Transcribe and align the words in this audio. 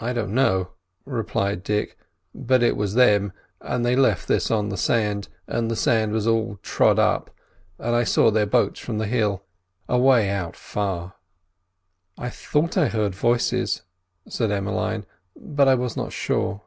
"I 0.00 0.14
don't 0.14 0.32
know," 0.32 0.70
replied 1.04 1.64
Dick, 1.64 1.98
"but 2.34 2.62
it 2.62 2.78
was 2.78 2.94
them; 2.94 3.34
and 3.60 3.84
they 3.84 3.94
left 3.94 4.26
this 4.26 4.50
on 4.50 4.70
the 4.70 4.78
sand, 4.78 5.28
and 5.46 5.70
the 5.70 5.76
sand 5.76 6.12
was 6.12 6.26
all 6.26 6.56
trod 6.62 6.98
up, 6.98 7.30
and 7.78 7.94
I 7.94 8.04
saw 8.04 8.30
their 8.30 8.46
boats 8.46 8.80
from 8.80 8.96
the 8.96 9.06
hill, 9.06 9.42
away 9.86 10.30
out 10.30 10.56
far." 10.56 11.16
"I 12.16 12.30
thought 12.30 12.78
I 12.78 12.88
heard 12.88 13.14
voices," 13.14 13.82
said 14.26 14.50
Emmeline, 14.50 15.04
"but 15.36 15.68
I 15.68 15.74
was 15.74 15.94
not 15.94 16.10
sure." 16.14 16.62